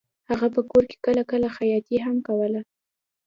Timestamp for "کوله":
2.27-2.61